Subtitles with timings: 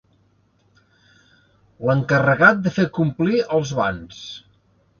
[1.89, 4.27] L'encarregat de fer complir els bans.